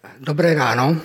Dobré 0.00 0.56
ráno. 0.56 0.96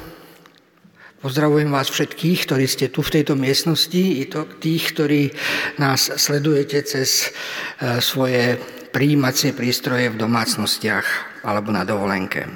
Pozdravujem 1.20 1.68
vás 1.68 1.92
všetkých, 1.92 2.48
ktorí 2.48 2.64
ste 2.64 2.88
tu 2.88 3.04
v 3.04 3.20
tejto 3.20 3.36
miestnosti, 3.36 4.00
i 4.00 4.24
to 4.24 4.48
tých, 4.48 4.96
ktorí 4.96 5.36
nás 5.84 6.16
sledujete 6.16 6.80
cez 6.88 7.28
e, 7.28 8.00
svoje 8.00 8.56
príjímacie 8.96 9.52
prístroje 9.52 10.16
v 10.16 10.16
domácnostiach 10.16 11.04
alebo 11.44 11.76
na 11.76 11.84
dovolenke. 11.84 12.48
E, 12.48 12.52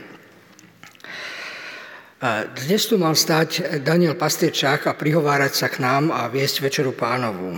dnes 2.55 2.87
tu 2.87 2.95
mal 2.95 3.19
stať 3.19 3.83
Daniel 3.83 4.15
Pastiečák 4.15 4.87
a 4.87 4.95
prihovárať 4.95 5.51
sa 5.59 5.67
k 5.67 5.83
nám 5.83 6.07
a 6.07 6.31
viesť 6.31 6.63
Večeru 6.63 6.95
pánovu. 6.95 7.51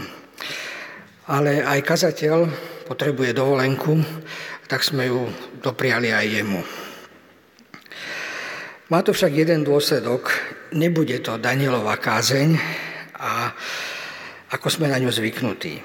Ale 1.30 1.62
aj 1.62 1.86
kazateľ 1.86 2.50
potrebuje 2.90 3.38
dovolenku, 3.38 4.02
tak 4.66 4.82
sme 4.82 5.06
ju 5.06 5.30
dopriali 5.62 6.10
aj 6.10 6.26
jemu. 6.26 6.81
Má 8.92 9.00
to 9.00 9.16
však 9.16 9.32
jeden 9.32 9.64
dôsledok. 9.64 10.36
Nebude 10.76 11.24
to 11.24 11.40
Danielová 11.40 11.96
kázeň, 11.96 12.60
a 13.16 13.56
ako 14.52 14.68
sme 14.68 14.92
na 14.92 15.00
ňu 15.00 15.08
zvyknutí. 15.08 15.80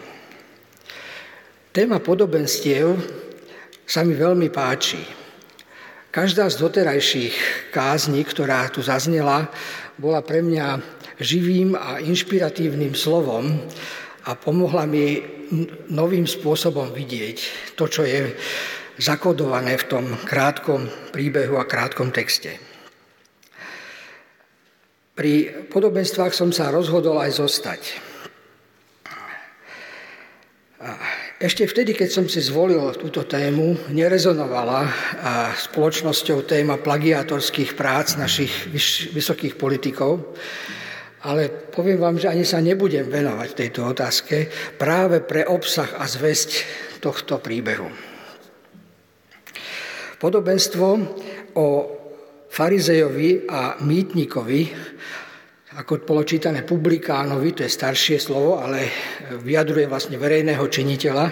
Téma 1.71 2.03
podobenstiev 2.03 2.99
sa 3.87 4.03
mi 4.03 4.19
veľmi 4.19 4.51
páči. 4.51 4.99
Každá 6.11 6.51
z 6.51 6.59
doterajších 6.59 7.71
kázní, 7.71 8.27
ktorá 8.27 8.67
tu 8.75 8.83
zaznela, 8.83 9.55
bola 9.95 10.19
pre 10.27 10.43
mňa 10.43 10.83
živým 11.23 11.79
a 11.79 12.03
inšpiratívnym 12.03 12.99
slovom 12.99 13.71
a 14.27 14.35
pomohla 14.35 14.83
mi 14.91 15.23
novým 15.95 16.27
spôsobom 16.27 16.91
vidieť 16.91 17.39
to, 17.79 17.87
čo 17.87 18.03
je 18.03 18.35
zakodované 18.99 19.79
v 19.79 19.85
tom 19.87 20.05
krátkom 20.27 20.91
príbehu 21.15 21.55
a 21.55 21.71
krátkom 21.71 22.11
texte. 22.11 22.76
Pri 25.17 25.49
podobenstvách 25.73 26.37
som 26.37 26.53
sa 26.53 26.69
rozhodol 26.69 27.17
aj 27.17 27.41
zostať. 27.41 27.83
Ešte 31.41 31.65
vtedy, 31.65 31.97
keď 31.97 32.09
som 32.13 32.29
si 32.29 32.45
zvolil 32.45 32.93
túto 33.01 33.25
tému, 33.25 33.93
nerezonovala 33.97 34.85
spoločnosťou 35.57 36.45
téma 36.45 36.77
plagiátorských 36.77 37.73
prác 37.73 38.21
našich 38.21 38.69
vysokých 39.17 39.57
politikov, 39.57 40.37
ale 41.25 41.49
poviem 41.49 41.97
vám, 41.97 42.21
že 42.21 42.29
ani 42.29 42.45
sa 42.45 42.61
nebudem 42.61 43.09
venovať 43.09 43.49
tejto 43.57 43.89
otázke 43.89 44.53
práve 44.77 45.25
pre 45.25 45.49
obsah 45.49 45.97
a 45.97 46.05
zväzť 46.05 46.51
tohto 47.01 47.41
príbehu. 47.41 47.89
Podobenstvo 50.21 50.87
o 51.57 51.96
farizejovi 52.57 53.45
a 53.53 53.77
mýtnikovi, 53.85 54.61
ako 55.77 56.09
bolo 56.09 56.25
čítané 56.25 56.65
publikánovi, 56.65 57.53
to 57.53 57.69
je 57.69 57.77
staršie 57.77 58.17
slovo, 58.17 58.57
ale 58.57 58.89
vyjadruje 59.45 59.85
vlastne 59.85 60.17
verejného 60.17 60.65
činiteľa, 60.65 61.27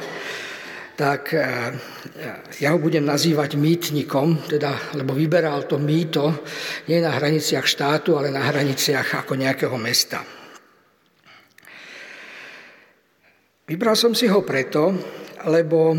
tak 0.94 1.32
e, 1.32 1.40
ja 2.60 2.76
ho 2.76 2.78
budem 2.78 3.08
nazývať 3.08 3.56
mýtnikom, 3.56 4.44
teda, 4.44 4.94
lebo 5.00 5.16
vyberal 5.16 5.64
to 5.64 5.80
mýto 5.80 6.44
nie 6.92 7.00
na 7.00 7.16
hraniciach 7.16 7.64
štátu, 7.64 8.20
ale 8.20 8.28
na 8.28 8.44
hraniciach 8.44 9.24
ako 9.24 9.32
nejakého 9.34 9.74
mesta. 9.80 10.20
Vybral 13.64 13.96
som 13.96 14.12
si 14.12 14.28
ho 14.28 14.44
preto, 14.44 14.92
lebo 15.48 15.96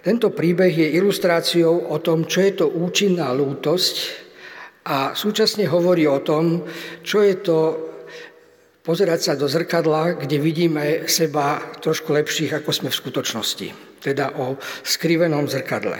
tento 0.00 0.32
príbeh 0.32 0.72
je 0.72 0.96
ilustráciou 0.96 1.92
o 1.92 2.00
tom, 2.00 2.24
čo 2.24 2.40
je 2.40 2.52
to 2.56 2.66
účinná 2.72 3.36
lútosť 3.36 4.25
a 4.86 5.18
súčasne 5.18 5.66
hovorí 5.66 6.06
o 6.06 6.22
tom, 6.22 6.62
čo 7.02 7.18
je 7.26 7.34
to 7.42 7.58
pozerať 8.86 9.20
sa 9.20 9.32
do 9.34 9.50
zrkadla, 9.50 10.14
kde 10.14 10.38
vidíme 10.38 11.10
seba 11.10 11.58
trošku 11.82 12.14
lepších, 12.14 12.54
ako 12.62 12.70
sme 12.70 12.88
v 12.94 13.00
skutočnosti. 13.02 13.68
Teda 13.98 14.38
o 14.38 14.54
skrivenom 14.86 15.50
zrkadle. 15.50 15.98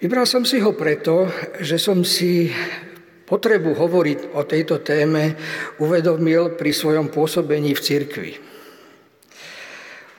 Vybral 0.00 0.28
som 0.28 0.44
si 0.44 0.60
ho 0.60 0.76
preto, 0.76 1.28
že 1.64 1.80
som 1.80 2.04
si 2.04 2.52
potrebu 3.24 3.72
hovoriť 3.72 4.36
o 4.36 4.44
tejto 4.44 4.84
téme 4.84 5.40
uvedomil 5.80 6.60
pri 6.60 6.72
svojom 6.76 7.08
pôsobení 7.08 7.72
v 7.72 7.80
cirkvi. 7.80 8.32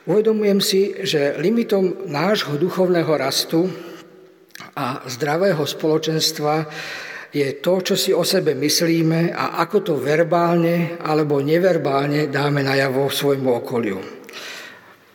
Uvedomujem 0.10 0.60
si, 0.66 0.98
že 1.06 1.38
limitom 1.38 2.10
nášho 2.10 2.58
duchovného 2.58 3.14
rastu 3.22 3.70
a 4.76 5.04
zdravého 5.08 5.64
spoločenstva 5.64 6.68
je 7.32 7.48
to, 7.64 7.80
čo 7.80 7.96
si 7.96 8.12
o 8.12 8.28
sebe 8.28 8.56
myslíme 8.56 9.32
a 9.32 9.60
ako 9.64 9.78
to 9.84 9.94
verbálne 9.96 11.00
alebo 11.00 11.40
neverbálne 11.40 12.28
dáme 12.28 12.60
najavo 12.60 13.08
svojmu 13.08 13.50
okoliu. 13.64 14.00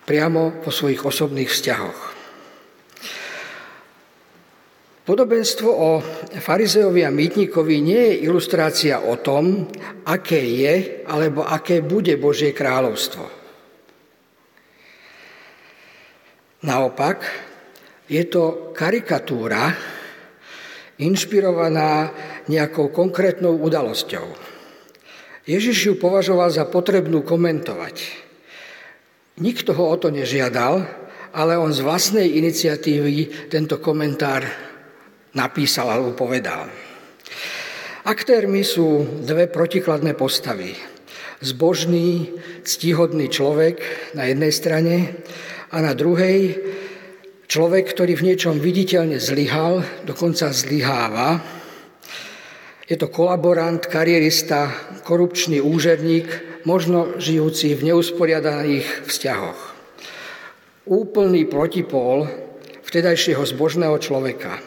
Priamo 0.07 0.65
po 0.65 0.73
svojich 0.73 1.05
osobných 1.05 1.51
vzťahoch. 1.53 2.01
Podobenstvo 5.07 5.71
o 5.71 6.03
farizeovi 6.43 7.07
a 7.07 7.15
mýtnikovi 7.15 7.79
nie 7.79 8.03
je 8.11 8.27
ilustrácia 8.27 9.07
o 9.07 9.15
tom, 9.23 9.71
aké 10.03 10.43
je 10.43 11.07
alebo 11.07 11.47
aké 11.47 11.79
bude 11.79 12.19
Božie 12.19 12.51
kráľovstvo. 12.51 13.23
Naopak, 16.67 17.46
je 18.07 18.23
to 18.31 18.71
karikatúra 18.75 19.75
inšpirovaná 20.97 22.11
nejakou 22.49 22.89
konkrétnou 22.89 23.59
udalosťou. 23.61 24.27
Ježiš 25.47 25.79
ju 25.93 25.95
považoval 26.01 26.51
za 26.51 26.67
potrebnú 26.67 27.23
komentovať. 27.23 28.27
Nikto 29.39 29.77
ho 29.77 29.93
o 29.93 29.97
to 30.01 30.09
nežiadal, 30.11 30.83
ale 31.37 31.53
on 31.61 31.71
z 31.71 31.85
vlastnej 31.85 32.41
iniciatívy 32.41 33.47
tento 33.53 33.77
komentár 33.79 34.49
napísal 35.37 35.93
alebo 35.93 36.17
povedal. 36.17 36.67
Aktérmi 38.07 38.65
sú 38.65 39.05
dve 39.27 39.51
protikladné 39.51 40.17
postavy. 40.17 40.73
Zbožný, 41.45 42.33
ctihodný 42.65 43.29
človek 43.29 43.77
na 44.17 44.25
jednej 44.25 44.53
strane 44.55 44.95
a 45.69 45.85
na 45.85 45.93
druhej 45.93 46.57
Človek, 47.47 47.95
ktorý 47.95 48.19
v 48.19 48.27
niečom 48.35 48.59
viditeľne 48.59 49.23
zlyhal, 49.23 50.03
dokonca 50.03 50.51
zlyháva, 50.51 51.39
je 52.87 52.99
to 52.99 53.07
kolaborant, 53.11 53.83
karierista, 53.87 54.71
korupčný 55.07 55.63
úžerník, 55.63 56.27
možno 56.67 57.19
žijúci 57.19 57.79
v 57.79 57.95
neusporiadaných 57.95 59.07
vzťahoch. 59.07 59.61
Úplný 60.87 61.47
protipól 61.47 62.27
vtedajšieho 62.87 63.43
zbožného 63.43 63.95
človeka. 63.99 64.59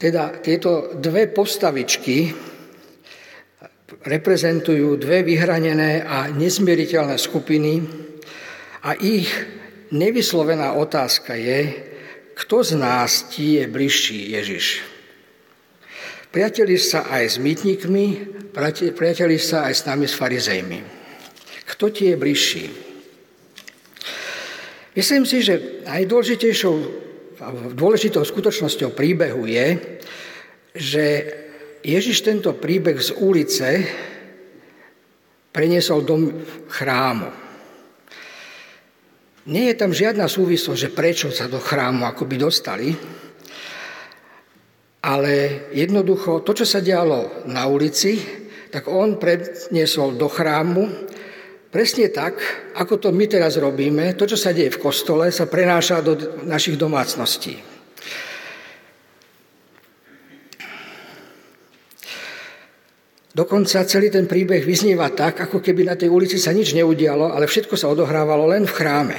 Teda 0.00 0.36
tieto 0.40 0.96
dve 0.96 1.28
postavičky 1.28 2.32
reprezentujú 4.04 4.96
dve 4.96 5.24
vyhranené 5.24 6.04
a 6.04 6.32
nezmieriteľné 6.32 7.20
skupiny 7.20 7.84
a 8.84 8.96
ich 8.96 9.28
Nevyslovená 9.90 10.78
otázka 10.78 11.34
je, 11.34 11.74
kto 12.38 12.62
z 12.62 12.72
nás 12.78 13.26
ti 13.26 13.58
je 13.58 13.66
bližší 13.66 14.38
Ježiš? 14.38 14.86
Priateli 16.30 16.78
sa 16.78 17.10
aj 17.10 17.24
s 17.26 17.36
mýtnikmi, 17.42 18.06
priateli 18.94 19.34
sa 19.34 19.66
aj 19.66 19.74
s 19.74 19.82
nami, 19.90 20.06
s 20.06 20.14
farizejmi. 20.14 20.78
Kto 21.74 21.90
ti 21.90 22.14
je 22.14 22.16
bližší? 22.16 22.64
Myslím 24.94 25.26
si, 25.26 25.42
že 25.42 25.82
najdôležitejšou 25.90 26.74
dôležitou 27.74 28.22
skutočnosťou 28.22 28.94
príbehu 28.94 29.42
je, 29.50 29.68
že 30.70 31.04
Ježiš 31.82 32.22
tento 32.22 32.54
príbeh 32.54 32.94
z 32.94 33.10
ulice 33.18 33.68
preniesol 35.50 36.06
do 36.06 36.14
chrámu. 36.70 37.49
Nie 39.48 39.72
je 39.72 39.80
tam 39.80 39.96
žiadna 39.96 40.28
súvislosť, 40.28 40.80
že 40.80 40.92
prečo 40.92 41.28
sa 41.32 41.48
do 41.48 41.56
chrámu 41.56 42.04
akoby 42.04 42.36
dostali, 42.36 42.92
ale 45.00 45.32
jednoducho 45.72 46.44
to, 46.44 46.52
čo 46.52 46.68
sa 46.68 46.84
dialo 46.84 47.48
na 47.48 47.64
ulici, 47.64 48.20
tak 48.68 48.84
on 48.92 49.16
predniesol 49.16 50.20
do 50.20 50.28
chrámu 50.28 51.08
presne 51.72 52.12
tak, 52.12 52.36
ako 52.76 52.98
to 53.00 53.08
my 53.14 53.24
teraz 53.30 53.56
robíme. 53.56 54.12
To, 54.18 54.28
čo 54.28 54.36
sa 54.36 54.52
deje 54.52 54.76
v 54.76 54.82
kostole, 54.82 55.32
sa 55.32 55.48
prenáša 55.48 56.02
do 56.04 56.44
našich 56.44 56.76
domácností. 56.76 57.79
Dokonca 63.30 63.86
celý 63.86 64.10
ten 64.10 64.26
príbeh 64.26 64.66
vyznieva 64.66 65.06
tak, 65.14 65.46
ako 65.46 65.62
keby 65.62 65.86
na 65.86 65.94
tej 65.94 66.10
ulici 66.10 66.34
sa 66.34 66.50
nič 66.50 66.74
neudialo, 66.74 67.30
ale 67.30 67.46
všetko 67.46 67.78
sa 67.78 67.86
odohrávalo 67.86 68.50
len 68.50 68.66
v 68.66 68.74
chráme. 68.74 69.18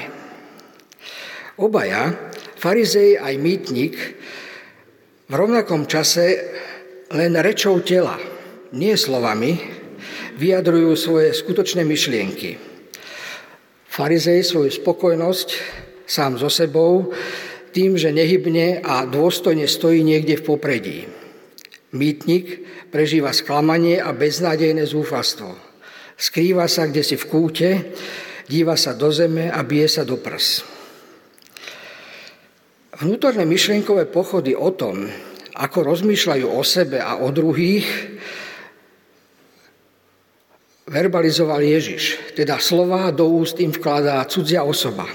Obaja, 1.56 2.12
farizej 2.60 3.20
aj 3.20 3.34
mýtnik, 3.40 3.96
V 5.32 5.40
rovnakom 5.40 5.88
čase 5.88 6.44
len 7.16 7.40
rečou 7.40 7.80
tela, 7.80 8.20
nie 8.76 8.92
slovami, 9.00 9.56
vyjadrujú 10.36 10.92
svoje 11.00 11.32
skutočné 11.32 11.88
myšlienky. 11.88 12.60
Farizej 13.88 14.44
svoju 14.44 14.76
spokojnosť 14.76 15.50
sám 16.04 16.36
so 16.36 16.52
sebou 16.52 17.16
tým, 17.72 17.96
že 17.96 18.12
nehybne 18.12 18.84
a 18.84 19.08
dôstojne 19.08 19.72
stojí 19.72 20.04
niekde 20.04 20.36
v 20.36 20.44
popredí. 20.44 21.00
Mýtnik 21.92 22.64
prežíva 22.88 23.36
sklamanie 23.36 24.00
a 24.00 24.16
beznádejné 24.16 24.88
zúfalstvo. 24.88 25.52
Skrýva 26.16 26.70
sa 26.72 26.88
kde 26.88 27.04
si 27.04 27.20
v 27.20 27.28
kúte, 27.28 27.70
díva 28.48 28.80
sa 28.80 28.96
do 28.96 29.12
zeme 29.12 29.52
a 29.52 29.60
bije 29.66 29.92
sa 29.92 30.08
do 30.08 30.16
prs. 30.16 30.64
Vnútorné 33.02 33.44
myšlienkové 33.44 34.08
pochody 34.08 34.54
o 34.56 34.72
tom, 34.72 35.10
ako 35.58 35.78
rozmýšľajú 35.82 36.48
o 36.48 36.62
sebe 36.62 37.02
a 37.02 37.20
o 37.20 37.34
druhých, 37.34 37.88
verbalizoval 40.88 41.60
Ježiš. 41.60 42.36
Teda 42.38 42.62
slova 42.62 43.10
do 43.10 43.28
úst 43.28 43.58
im 43.60 43.74
vkladá 43.74 44.22
cudzia 44.30 44.64
osoba. 44.64 45.10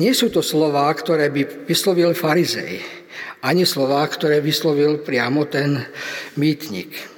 Nie 0.00 0.10
sú 0.16 0.32
to 0.32 0.40
slová, 0.40 0.88
ktoré 0.92 1.28
by 1.28 1.68
vyslovil 1.68 2.12
farizej, 2.16 2.95
ani 3.44 3.68
slová, 3.68 4.02
ktoré 4.08 4.42
vyslovil 4.42 5.02
priamo 5.02 5.46
ten 5.46 5.84
mýtnik. 6.34 7.16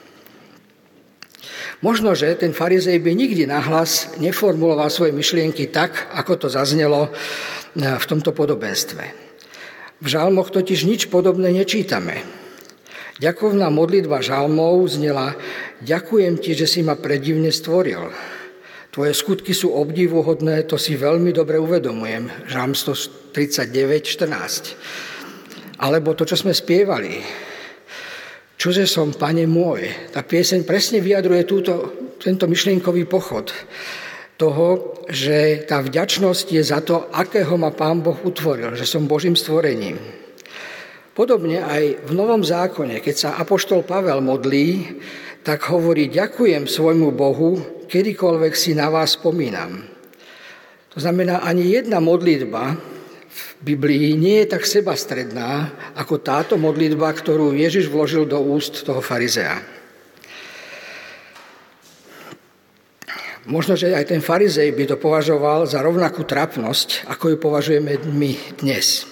Možno, 1.79 2.11
že 2.19 2.35
ten 2.35 2.51
farizej 2.51 2.99
by 2.99 3.15
nikdy 3.15 3.47
nahlas 3.47 4.19
neformuloval 4.19 4.91
svoje 4.91 5.15
myšlienky 5.15 5.71
tak, 5.71 6.11
ako 6.11 6.35
to 6.35 6.49
zaznelo 6.51 7.07
e, 7.07 7.11
v 7.79 8.05
tomto 8.11 8.35
podobenstve. 8.35 9.05
V 10.03 10.07
žalmoch 10.07 10.51
totiž 10.51 10.83
nič 10.83 11.07
podobné 11.07 11.55
nečítame. 11.55 12.27
Ďakovná 13.23 13.71
modlitba 13.71 14.23
žalmov 14.23 14.91
znela 14.91 15.39
Ďakujem 15.79 16.43
ti, 16.43 16.59
že 16.59 16.67
si 16.67 16.83
ma 16.83 16.99
predivne 16.99 17.55
stvoril. 17.55 18.11
Tvoje 18.91 19.15
skutky 19.15 19.55
sú 19.55 19.71
obdivuhodné, 19.79 20.67
to 20.67 20.75
si 20.75 20.99
veľmi 20.99 21.31
dobre 21.31 21.63
uvedomujem. 21.63 22.51
Žám 22.51 22.75
139, 22.75 24.03
14. 24.03 24.75
Alebo 25.79 26.15
to, 26.19 26.27
čo 26.27 26.35
sme 26.35 26.51
spievali. 26.51 27.23
Čože 28.59 28.91
som, 28.91 29.15
pane 29.15 29.47
môj. 29.47 30.11
Tá 30.11 30.27
pieseň 30.27 30.67
presne 30.67 30.99
vyjadruje 30.99 31.43
túto, 31.47 31.73
tento 32.19 32.51
myšlienkový 32.51 33.07
pochod 33.07 33.55
toho, 34.39 34.99
že 35.11 35.67
tá 35.67 35.83
vďačnosť 35.83 36.47
je 36.55 36.63
za 36.63 36.79
to, 36.83 37.11
akého 37.11 37.59
ma 37.59 37.75
Pán 37.75 38.03
Boh 38.03 38.19
utvoril, 38.23 38.79
že 38.79 38.87
som 38.87 39.11
Božím 39.11 39.35
stvorením. 39.35 39.99
Podobne 41.15 41.59
aj 41.67 42.07
v 42.07 42.13
Novom 42.15 42.47
zákone, 42.47 43.03
keď 43.03 43.15
sa 43.19 43.31
Apoštol 43.43 43.83
Pavel 43.83 44.23
modlí, 44.23 44.99
tak 45.43 45.67
hovorí, 45.67 46.07
ďakujem 46.07 46.71
svojmu 46.71 47.11
Bohu, 47.11 47.83
kedykoľvek 47.91 48.55
si 48.55 48.79
na 48.79 48.87
vás 48.87 49.19
spomínam. 49.19 49.83
To 50.95 50.99
znamená, 51.03 51.43
ani 51.43 51.75
jedna 51.75 51.99
modlitba 51.99 52.79
v 53.29 53.77
Biblii 53.77 54.17
nie 54.17 54.41
je 54.45 54.57
tak 54.57 54.65
sebastredná 54.65 55.69
ako 55.95 56.25
táto 56.25 56.55
modlitba, 56.57 57.13
ktorú 57.13 57.53
Ježiš 57.53 57.93
vložil 57.93 58.25
do 58.25 58.41
úst 58.41 58.89
toho 58.89 59.05
farizea. 59.05 59.61
Možno, 63.49 63.81
že 63.81 63.97
aj 63.97 64.13
ten 64.13 64.21
farizej 64.21 64.77
by 64.77 64.85
to 64.93 64.97
považoval 65.01 65.65
za 65.65 65.81
rovnakú 65.81 66.29
trapnosť, 66.29 67.09
ako 67.09 67.33
ju 67.33 67.37
považujeme 67.41 67.97
my 68.13 68.61
dnes. 68.61 69.09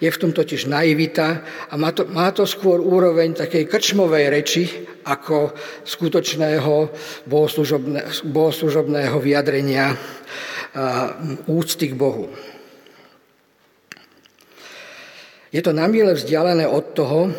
Je 0.00 0.08
v 0.08 0.20
tom 0.20 0.32
totiž 0.32 0.68
naivita 0.68 1.44
a 1.68 1.74
má 1.80 1.92
to, 1.92 2.04
má 2.08 2.28
to 2.32 2.44
skôr 2.44 2.80
úroveň 2.80 3.36
takej 3.36 3.68
krčmovej 3.68 4.24
reči 4.32 4.64
ako 5.04 5.52
skutočného 5.84 6.92
bohoslužobného 8.24 9.16
vyjadrenia 9.20 9.96
úcty 11.48 11.92
k 11.92 11.94
Bohu. 11.96 12.28
Je 15.50 15.58
to 15.62 15.74
namíle 15.74 16.14
vzdialené 16.14 16.62
od 16.70 16.94
toho, 16.94 17.34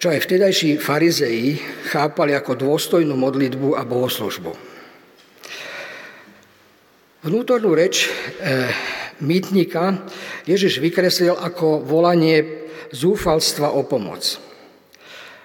čo 0.00 0.08
aj 0.08 0.24
vtedajší 0.24 0.80
farizei 0.80 1.60
chápali 1.92 2.32
ako 2.32 2.56
dôstojnú 2.56 3.12
modlitbu 3.12 3.76
a 3.76 3.84
bohoslužbu. 3.84 4.52
Vnútornú 7.20 7.76
reč 7.76 8.08
eh, 8.08 8.72
mýtnika 9.20 10.08
Ježiš 10.48 10.80
vykreslil 10.80 11.36
ako 11.36 11.84
volanie 11.84 12.64
zúfalstva 12.96 13.76
o 13.76 13.84
pomoc. 13.84 14.40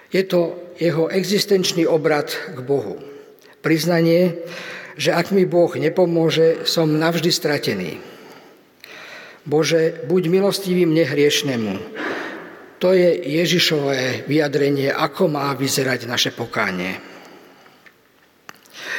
Je 0.08 0.24
to 0.24 0.72
jeho 0.80 1.12
existenčný 1.12 1.84
obrad 1.84 2.32
k 2.32 2.58
Bohu. 2.64 2.96
Priznanie, 3.60 4.40
že 4.96 5.12
ak 5.12 5.36
mi 5.36 5.44
Boh 5.44 5.68
nepomôže, 5.68 6.64
som 6.64 6.88
navždy 6.88 7.28
stratený. 7.28 8.15
Bože, 9.46 10.04
buď 10.10 10.22
milostivým 10.28 10.90
nehriešnemu. 10.90 11.72
To 12.82 12.92
je 12.92 13.08
Ježišové 13.40 14.28
vyjadrenie, 14.28 14.92
ako 14.92 15.32
má 15.32 15.54
vyzerať 15.56 16.04
naše 16.04 16.34
pokánie. 16.34 17.00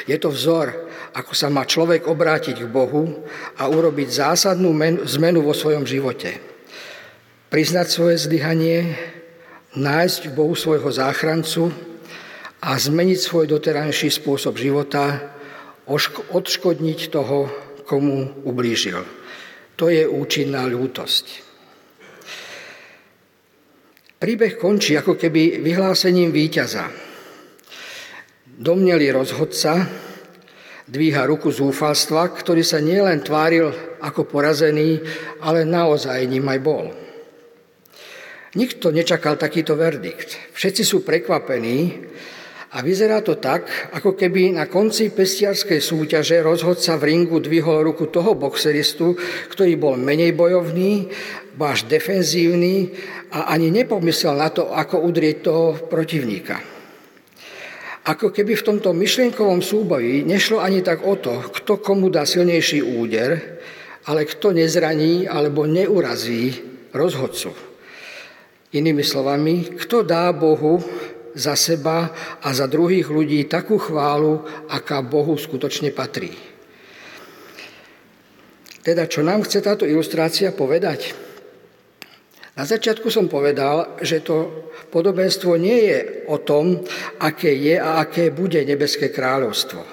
Je 0.07 0.17
to 0.17 0.31
vzor 0.31 0.87
ako 1.17 1.33
sa 1.33 1.49
má 1.49 1.65
človek 1.65 2.05
obrátiť 2.05 2.61
k 2.61 2.69
Bohu 2.69 3.25
a 3.57 3.65
urobiť 3.65 4.09
zásadnú 4.21 4.69
zmenu 5.17 5.41
vo 5.41 5.57
svojom 5.57 5.81
živote. 5.89 6.37
Priznať 7.49 7.87
svoje 7.89 8.21
zlyhanie, 8.21 8.93
nájsť 9.73 10.29
v 10.29 10.35
Bohu 10.37 10.53
svojho 10.53 10.93
záchrancu 10.93 11.73
a 12.61 12.77
zmeniť 12.77 13.17
svoj 13.17 13.49
doterajší 13.49 14.13
spôsob 14.13 14.61
života, 14.61 15.33
odškodniť 16.29 17.09
toho, 17.09 17.49
komu 17.89 18.37
ublížil. 18.45 19.16
To 19.77 19.93
je 19.93 20.09
účinná 20.09 20.65
ľútosť. 20.65 21.25
Príbeh 24.17 24.57
končí 24.57 24.97
ako 24.97 25.13
keby 25.13 25.61
vyhlásením 25.61 26.33
víťaza. 26.33 26.89
Domnelý 28.57 29.13
rozhodca, 29.13 29.85
dvíha 30.89 31.21
ruku 31.29 31.53
zúfalstva, 31.53 32.33
ktorý 32.33 32.65
sa 32.65 32.81
nielen 32.81 33.21
tváril 33.21 33.69
ako 34.01 34.25
porazený, 34.25 34.97
ale 35.45 35.69
naozaj 35.69 36.25
ním 36.25 36.49
aj 36.49 36.59
bol. 36.65 36.89
Nikto 38.57 38.89
nečakal 38.89 39.37
takýto 39.37 39.77
verdikt. 39.77 40.57
Všetci 40.57 40.81
sú 40.81 41.05
prekvapení 41.05 41.93
a 42.67 42.83
vyzerá 42.83 43.23
to 43.23 43.39
tak, 43.39 43.63
ako 43.95 44.19
keby 44.19 44.51
na 44.51 44.67
konci 44.67 45.07
pestiarskej 45.07 45.79
súťaže 45.79 46.43
rozhodca 46.43 46.99
v 46.99 47.15
ringu 47.15 47.39
dvihol 47.39 47.79
ruku 47.79 48.11
toho 48.11 48.35
boxeristu, 48.35 49.15
ktorý 49.47 49.79
bol 49.79 49.95
menej 49.95 50.35
bojovný, 50.35 51.07
váš 51.55 51.87
defenzívny 51.87 52.91
a 53.31 53.55
ani 53.55 53.71
nepomyslel 53.71 54.35
na 54.35 54.51
to, 54.51 54.67
ako 54.75 54.99
udrieť 54.99 55.37
toho 55.47 55.79
protivníka. 55.87 56.59
Ako 58.07 58.31
keby 58.31 58.55
v 58.55 58.67
tomto 58.67 58.91
myšlienkovom 58.95 59.59
súboji 59.59 60.23
nešlo 60.27 60.59
ani 60.63 60.83
tak 60.83 61.03
o 61.03 61.15
to, 61.19 61.47
kto 61.51 61.79
komu 61.79 62.11
dá 62.11 62.23
silnejší 62.23 62.83
úder, 62.83 63.59
ale 64.07 64.23
kto 64.23 64.55
nezraní 64.55 65.27
alebo 65.27 65.67
neurazí 65.67 66.55
rozhodcu. 66.95 67.51
Inými 68.75 69.03
slovami, 69.03 69.75
kto 69.75 70.03
dá 70.03 70.31
Bohu 70.31 70.79
za 71.33 71.55
seba 71.55 72.11
a 72.43 72.49
za 72.53 72.69
druhých 72.69 73.09
ľudí 73.09 73.47
takú 73.49 73.81
chválu, 73.81 74.45
aká 74.69 75.01
Bohu 75.01 75.35
skutočne 75.35 75.91
patrí. 75.91 76.31
Teda, 78.85 79.03
čo 79.03 79.19
nám 79.19 79.43
chce 79.43 79.59
táto 79.59 79.83
ilustrácia 79.83 80.55
povedať? 80.55 81.11
Na 82.57 82.65
začiatku 82.65 83.11
som 83.13 83.29
povedal, 83.29 83.99
že 84.01 84.23
to 84.23 84.65
podobenstvo 84.89 85.59
nie 85.59 85.93
je 85.93 85.99
o 86.31 86.41
tom, 86.41 86.81
aké 87.21 87.53
je 87.53 87.75
a 87.77 88.01
aké 88.01 88.33
bude 88.33 88.57
nebeské 88.63 89.13
kráľovstvo. 89.13 89.83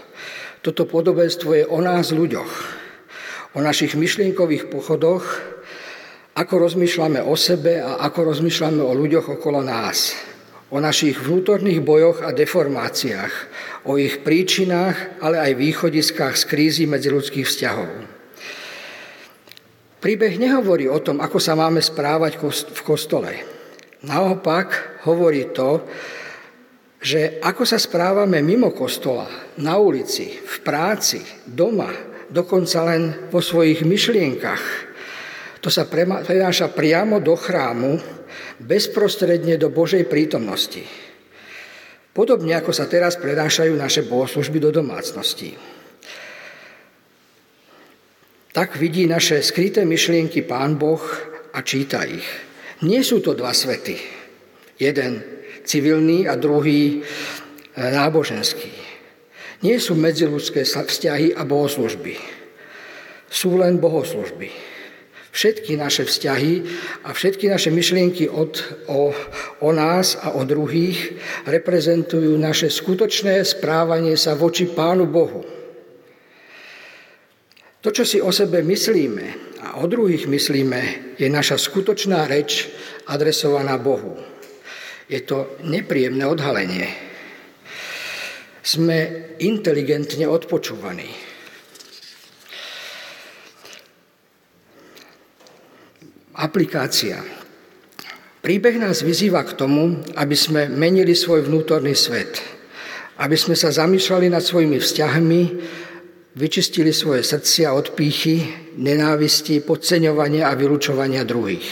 Toto 0.65 0.89
podobenstvo 0.89 1.51
je 1.61 1.65
o 1.69 1.77
nás 1.85 2.09
ľuďoch, 2.15 2.53
o 3.53 3.61
našich 3.61 3.99
myšlienkových 4.01 4.73
pochodoch, 4.73 5.43
ako 6.35 6.55
rozmýšľame 6.67 7.21
o 7.21 7.37
sebe 7.37 7.85
a 7.85 8.01
ako 8.01 8.33
rozmýšľame 8.33 8.81
o 8.81 8.97
ľuďoch 8.97 9.39
okolo 9.39 9.61
nás, 9.61 10.17
o 10.75 10.83
našich 10.83 11.15
vnútorných 11.23 11.79
bojoch 11.87 12.27
a 12.27 12.35
deformáciách, 12.35 13.35
o 13.87 13.95
ich 13.95 14.27
príčinách, 14.27 15.23
ale 15.23 15.39
aj 15.39 15.55
východiskách 15.55 16.35
z 16.35 16.45
krízy 16.51 16.85
ľudských 16.91 17.47
vzťahov. 17.47 17.91
Príbeh 20.03 20.35
nehovorí 20.35 20.91
o 20.91 20.99
tom, 20.99 21.23
ako 21.23 21.39
sa 21.39 21.55
máme 21.55 21.79
správať 21.79 22.43
v 22.75 22.81
kostole. 22.83 23.33
Naopak 24.03 25.01
hovorí 25.07 25.55
to, 25.55 25.87
že 26.99 27.39
ako 27.39 27.63
sa 27.63 27.79
správame 27.79 28.43
mimo 28.43 28.75
kostola, 28.75 29.31
na 29.63 29.79
ulici, 29.79 30.43
v 30.43 30.57
práci, 30.67 31.23
doma, 31.47 31.89
dokonca 32.27 32.83
len 32.83 33.31
vo 33.31 33.39
svojich 33.39 33.87
myšlienkach, 33.87 34.65
to 35.63 35.73
sa 35.73 35.89
prenáša 35.89 36.69
priamo 36.75 37.23
do 37.23 37.33
chrámu 37.39 37.97
bezprostredne 38.63 39.59
do 39.59 39.71
Božej 39.71 40.07
prítomnosti. 40.07 40.85
Podobne 42.15 42.55
ako 42.55 42.71
sa 42.71 42.87
teraz 42.87 43.19
prenášajú 43.19 43.75
naše 43.75 44.07
bohoslužby 44.07 44.63
do 44.63 44.71
domácnosti. 44.71 45.59
Tak 48.55 48.79
vidí 48.79 49.11
naše 49.11 49.43
skryté 49.43 49.83
myšlienky 49.83 50.47
Pán 50.47 50.79
Boh 50.79 51.03
a 51.51 51.59
číta 51.67 52.07
ich. 52.07 52.27
Nie 52.87 53.03
sú 53.03 53.19
to 53.19 53.35
dva 53.35 53.51
svety. 53.51 53.99
Jeden 54.79 55.35
civilný 55.67 56.31
a 56.31 56.39
druhý 56.39 56.99
e, 56.99 57.11
náboženský. 57.75 58.71
Nie 59.67 59.83
sú 59.83 59.99
medziludské 59.99 60.63
vzťahy 60.63 61.35
a 61.35 61.43
bohoslužby. 61.43 62.15
Sú 63.27 63.59
len 63.59 63.83
bohoslužby. 63.83 64.74
Všetky 65.35 65.75
naše 65.75 66.07
vzťahy 66.07 66.63
a 67.03 67.11
všetky 67.11 67.51
naše 67.51 67.75
myšlienky 67.75 68.31
od, 68.31 68.55
o, 68.87 69.11
o 69.67 69.71
nás 69.75 70.15
a 70.15 70.31
o 70.39 70.47
druhých 70.47 71.19
reprezentujú 71.43 72.39
naše 72.39 72.71
skutočné 72.71 73.43
správanie 73.43 74.15
sa 74.15 74.39
voči 74.39 74.71
Pánu 74.71 75.11
Bohu. 75.11 75.43
To, 77.83 77.91
čo 77.91 78.07
si 78.07 78.23
o 78.23 78.31
sebe 78.31 78.63
myslíme 78.63 79.59
a 79.59 79.83
o 79.83 79.91
druhých 79.91 80.31
myslíme, 80.31 80.81
je 81.19 81.27
naša 81.27 81.59
skutočná 81.59 82.31
reč 82.31 82.71
adresovaná 83.11 83.75
Bohu. 83.75 84.15
Je 85.11 85.19
to 85.19 85.59
nepríjemné 85.67 86.31
odhalenie. 86.31 86.87
Sme 88.63 89.29
inteligentne 89.43 90.31
odpočúvaní. 90.31 91.34
Aplikácia. 96.45 97.25
Príbeh 98.45 98.77
nás 98.77 99.01
vyzýva 99.01 99.49
k 99.49 99.57
tomu, 99.57 100.05
aby 100.13 100.37
sme 100.37 100.69
menili 100.69 101.17
svoj 101.17 101.49
vnútorný 101.49 101.97
svet, 101.97 102.37
aby 103.17 103.33
sme 103.33 103.57
sa 103.57 103.73
zamýšľali 103.73 104.29
nad 104.29 104.45
svojimi 104.45 104.77
vzťahmi 104.77 105.41
vyčistili 106.37 106.93
svoje 106.93 107.25
srdcia 107.25 107.73
od 107.73 107.97
pýchy, 107.97 108.45
nenávisti, 108.77 109.65
podceňovania 109.65 110.53
a 110.53 110.59
vylúčovania 110.59 111.25
druhých. 111.25 111.65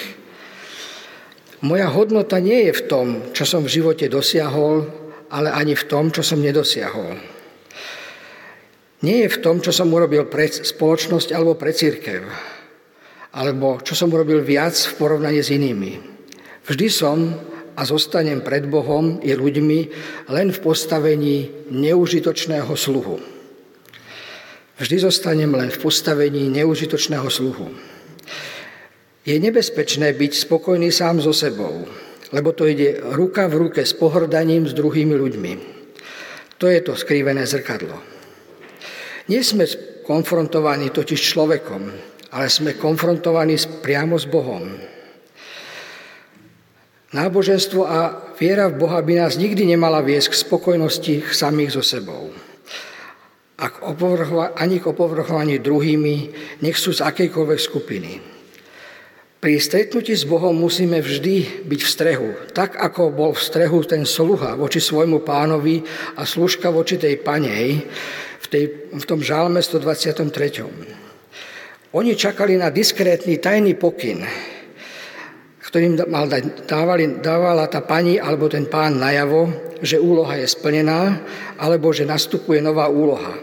Moja 1.68 1.92
hodnota 1.92 2.40
nie 2.40 2.72
je 2.72 2.72
v 2.72 2.82
tom, 2.88 3.06
čo 3.36 3.44
som 3.44 3.68
v 3.68 3.76
živote 3.76 4.08
dosiahol, 4.08 4.88
ale 5.28 5.52
ani 5.52 5.76
v 5.76 5.84
tom, 5.84 6.08
čo 6.08 6.24
som 6.24 6.40
nedosiahol. 6.40 7.20
Nie 9.04 9.28
je 9.28 9.34
v 9.36 9.40
tom, 9.44 9.60
čo 9.60 9.68
som 9.68 9.92
urobil 9.92 10.32
pre 10.32 10.48
spoločnosť 10.48 11.36
alebo 11.36 11.60
pre 11.60 11.76
církev, 11.76 12.24
alebo 13.32 13.80
čo 13.80 13.96
som 13.96 14.12
urobil 14.12 14.44
viac 14.44 14.76
v 14.76 14.94
porovnaní 15.00 15.40
s 15.40 15.48
inými. 15.48 15.98
Vždy 16.68 16.86
som 16.92 17.18
a 17.72 17.82
zostanem 17.88 18.44
pred 18.44 18.68
Bohom 18.68 19.16
i 19.24 19.32
ľuďmi 19.32 19.80
len 20.28 20.52
v 20.52 20.58
postavení 20.60 21.48
neužitočného 21.72 22.72
sluhu. 22.76 23.16
Vždy 24.76 24.96
zostanem 25.00 25.48
len 25.48 25.72
v 25.72 25.78
postavení 25.80 26.52
neužitočného 26.52 27.28
sluhu. 27.32 27.72
Je 29.22 29.38
nebezpečné 29.38 30.12
byť 30.12 30.32
spokojný 30.34 30.90
sám 30.92 31.22
so 31.22 31.32
sebou, 31.32 31.86
lebo 32.34 32.50
to 32.52 32.66
ide 32.66 33.00
ruka 33.14 33.46
v 33.48 33.68
ruke 33.68 33.80
s 33.80 33.94
pohrdaním 33.94 34.66
s 34.66 34.74
druhými 34.74 35.14
ľuďmi. 35.14 35.52
To 36.58 36.66
je 36.66 36.80
to 36.82 36.92
skrivené 36.98 37.46
zrkadlo. 37.46 37.94
Nie 39.30 39.46
sme 39.46 39.64
konfrontovaní 40.02 40.90
totiž 40.90 41.20
človekom, 41.22 42.11
ale 42.32 42.48
sme 42.48 42.74
konfrontovaní 42.74 43.60
priamo 43.84 44.16
s 44.16 44.24
Bohom. 44.24 44.64
Náboženstvo 47.12 47.84
a 47.84 48.32
viera 48.40 48.72
v 48.72 48.80
Boha 48.80 49.04
by 49.04 49.20
nás 49.20 49.36
nikdy 49.36 49.68
nemala 49.68 50.00
viesť 50.00 50.32
k 50.32 50.40
spokojnosti 50.48 51.14
samých 51.28 51.76
so 51.76 51.84
sebou 51.84 52.32
a 53.62 53.68
k 53.70 53.78
ani 54.58 54.82
k 54.82 54.88
opovrhovaní 54.90 55.62
druhými, 55.62 56.16
nech 56.64 56.74
sú 56.74 56.90
z 56.90 57.04
akejkoľvek 57.04 57.60
skupiny. 57.62 58.12
Pri 59.42 59.58
stretnutí 59.58 60.14
s 60.14 60.26
Bohom 60.26 60.54
musíme 60.54 61.02
vždy 61.02 61.66
byť 61.66 61.80
v 61.82 61.90
strehu, 61.90 62.30
tak 62.54 62.78
ako 62.78 63.10
bol 63.10 63.30
v 63.34 63.42
strehu 63.42 63.82
ten 63.86 64.06
sluha 64.06 64.54
voči 64.54 64.78
svojmu 64.78 65.22
pánovi 65.26 65.82
a 66.14 66.22
služka 66.22 66.70
voči 66.70 66.98
tej 66.98 67.18
panej 67.22 67.82
v, 68.38 68.46
tej, 68.46 68.64
v 68.94 69.04
tom 69.04 69.18
žálme 69.18 69.58
123. 69.58 71.01
Oni 71.92 72.16
čakali 72.16 72.56
na 72.56 72.72
diskrétny 72.72 73.36
tajný 73.36 73.76
pokyn, 73.76 74.24
ktorým 75.60 76.00
mal 76.08 76.24
dať, 76.24 76.64
dávali, 76.64 77.20
dávala 77.20 77.68
tá 77.68 77.84
pani 77.84 78.16
alebo 78.16 78.48
ten 78.48 78.64
pán 78.64 78.96
najavo, 78.96 79.76
že 79.84 80.00
úloha 80.00 80.40
je 80.40 80.48
splnená, 80.48 81.20
alebo 81.60 81.92
že 81.92 82.08
nastupuje 82.08 82.64
nová 82.64 82.88
úloha. 82.88 83.36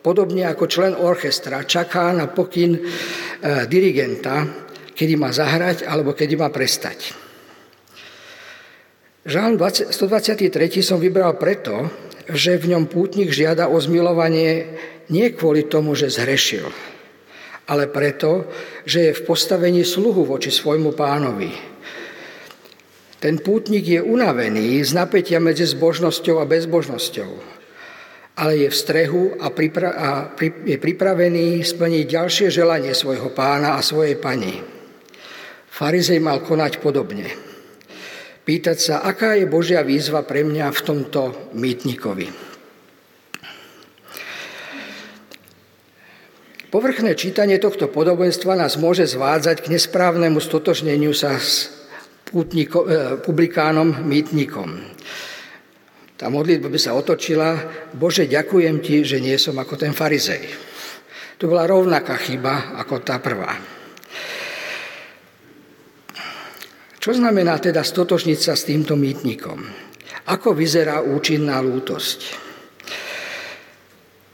Podobne 0.00 0.48
ako 0.48 0.64
člen 0.64 0.96
orchestra 0.96 1.60
čaká 1.68 2.08
na 2.16 2.24
pokyn 2.24 2.72
e, 2.72 2.80
dirigenta, 3.68 4.48
kedy 4.96 5.20
má 5.20 5.28
zahrať 5.28 5.84
alebo 5.84 6.16
kedy 6.16 6.40
má 6.40 6.48
prestať. 6.48 7.12
Žalm 9.28 9.60
123 9.60 10.48
som 10.80 10.96
vybral 10.96 11.36
preto, 11.36 11.92
že 12.32 12.56
v 12.56 12.72
ňom 12.72 12.88
pútnik 12.88 13.28
žiada 13.28 13.68
o 13.68 13.76
zmilovanie 13.76 14.72
nie 15.12 15.28
kvôli 15.36 15.68
tomu, 15.68 15.92
že 15.92 16.08
zhrešil, 16.08 16.64
ale 17.70 17.86
preto, 17.86 18.50
že 18.82 19.10
je 19.10 19.12
v 19.14 19.24
postavení 19.24 19.86
sluhu 19.86 20.26
voči 20.26 20.50
svojmu 20.50 20.90
pánovi. 20.98 21.54
Ten 23.22 23.38
pútnik 23.38 23.86
je 23.86 24.02
unavený 24.02 24.82
z 24.82 24.90
napätia 24.98 25.38
medzi 25.38 25.62
zbožnosťou 25.70 26.42
a 26.42 26.48
bezbožnosťou 26.50 27.60
ale 28.40 28.56
je 28.56 28.68
v 28.72 28.76
strehu 28.76 29.22
a, 29.36 29.52
pripra- 29.52 29.92
a 29.92 30.08
pri- 30.32 30.64
je 30.64 30.80
pripravený 30.80 31.60
splniť 31.60 32.04
ďalšie 32.08 32.48
želanie 32.48 32.96
svojho 32.96 33.28
pána 33.36 33.76
a 33.76 33.84
svojej 33.84 34.16
pani. 34.16 34.56
Farizej 35.68 36.24
mal 36.24 36.40
konať 36.40 36.80
podobne. 36.80 37.28
Pýtať 38.48 38.78
sa, 38.80 38.94
aká 39.04 39.36
je 39.36 39.44
Božia 39.44 39.84
výzva 39.84 40.24
pre 40.24 40.40
mňa 40.40 40.72
v 40.72 40.80
tomto 40.80 41.52
mýtnikovi. 41.52 42.49
Povrchné 46.70 47.18
čítanie 47.18 47.58
tohto 47.58 47.90
podobenstva 47.90 48.54
nás 48.54 48.78
môže 48.78 49.02
zvádzať 49.02 49.66
k 49.66 49.74
nesprávnemu 49.74 50.38
stotožneniu 50.38 51.10
sa 51.10 51.34
s 51.34 51.66
pútniko, 52.30 52.86
e, 52.86 53.18
publikánom, 53.18 54.06
mýtnikom. 54.06 54.78
Tá 56.14 56.30
modlitba 56.30 56.70
by 56.70 56.78
sa 56.78 56.94
otočila, 56.94 57.58
Bože, 57.90 58.30
ďakujem 58.30 58.78
ti, 58.78 59.02
že 59.02 59.18
nie 59.18 59.34
som 59.34 59.58
ako 59.58 59.74
ten 59.82 59.90
farizej. 59.90 60.46
To 61.42 61.50
bola 61.50 61.66
rovnaká 61.66 62.14
chyba 62.22 62.78
ako 62.78 63.02
tá 63.02 63.18
prvá. 63.18 63.50
Čo 67.02 67.18
znamená 67.18 67.58
teda 67.58 67.82
stotožniť 67.82 68.38
sa 68.38 68.54
s 68.54 68.70
týmto 68.70 68.94
mýtnikom? 68.94 69.58
Ako 70.30 70.54
vyzerá 70.54 71.02
účinná 71.02 71.58
lútosť? 71.58 72.49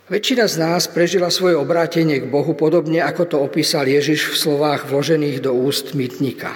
Väčšina 0.06 0.46
z 0.46 0.62
nás 0.62 0.86
prežila 0.86 1.34
svoje 1.34 1.58
obrátenie 1.58 2.22
k 2.22 2.30
Bohu 2.30 2.54
podobne, 2.54 3.02
ako 3.02 3.26
to 3.26 3.36
opísal 3.42 3.90
Ježiš 3.90 4.30
v 4.30 4.38
slovách 4.38 4.86
vložených 4.86 5.42
do 5.42 5.50
úst 5.50 5.98
mýtnika. 5.98 6.54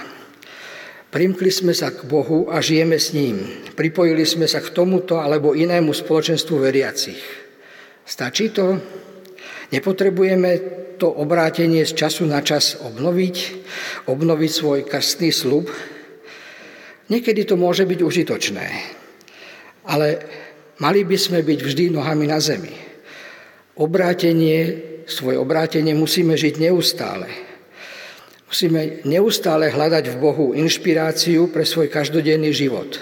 Primkli 1.11 1.51
sme 1.51 1.75
sa 1.75 1.91
k 1.91 2.07
Bohu 2.07 2.47
a 2.47 2.63
žijeme 2.63 2.95
s 2.95 3.11
ním. 3.11 3.43
Pripojili 3.75 4.23
sme 4.23 4.47
sa 4.47 4.63
k 4.63 4.71
tomuto 4.71 5.19
alebo 5.19 5.51
inému 5.51 5.91
spoločenstvu 5.91 6.63
veriacich. 6.63 7.19
Stačí 8.07 8.55
to? 8.55 8.79
Nepotrebujeme 9.75 10.51
to 10.95 11.11
obrátenie 11.11 11.83
z 11.83 11.91
času 11.91 12.23
na 12.31 12.39
čas 12.39 12.79
obnoviť, 12.79 13.35
obnoviť 14.07 14.51
svoj 14.55 14.87
krstný 14.87 15.35
slub? 15.35 15.67
Niekedy 17.11 17.43
to 17.43 17.59
môže 17.59 17.83
byť 17.83 17.99
užitočné, 17.99 18.67
ale 19.91 20.07
mali 20.79 21.03
by 21.03 21.19
sme 21.19 21.43
byť 21.43 21.59
vždy 21.59 21.91
nohami 21.91 22.31
na 22.31 22.39
zemi. 22.39 22.90
Obrátenie, 23.81 24.77
svoje 25.09 25.41
obrátenie 25.41 25.97
musíme 25.97 26.37
žiť 26.37 26.61
neustále. 26.61 27.25
Musíme 28.45 29.01
neustále 29.09 29.73
hľadať 29.73 30.05
v 30.13 30.19
Bohu 30.21 30.45
inšpiráciu 30.53 31.49
pre 31.49 31.65
svoj 31.65 31.89
každodenný 31.89 32.53
život. 32.53 33.01